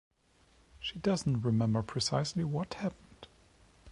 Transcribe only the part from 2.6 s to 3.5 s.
happened.